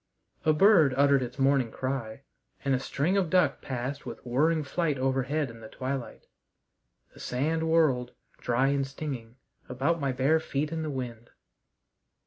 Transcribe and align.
A 0.45 0.51
bird 0.51 0.95
uttered 0.97 1.21
its 1.21 1.37
morning 1.37 1.69
cry, 1.69 2.23
and 2.65 2.73
a 2.73 2.79
string 2.79 3.17
of 3.17 3.29
duck 3.29 3.61
passed 3.61 4.03
with 4.03 4.17
whirring 4.25 4.63
flight 4.63 4.97
overhead 4.97 5.51
in 5.51 5.59
the 5.59 5.67
twilight. 5.67 6.25
The 7.13 7.19
sand 7.19 7.69
whirled, 7.69 8.13
dry 8.39 8.69
and 8.69 8.87
stinging, 8.87 9.35
about 9.69 9.99
my 10.01 10.11
bare 10.11 10.39
feet 10.39 10.71
in 10.71 10.81
the 10.81 10.89
wind. 10.89 11.29